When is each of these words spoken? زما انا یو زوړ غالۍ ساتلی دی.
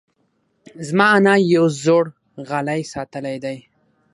زما 0.87 1.07
انا 1.17 1.33
یو 1.55 1.65
زوړ 1.83 2.05
غالۍ 2.49 2.81
ساتلی 2.93 3.37
دی. 3.43 3.57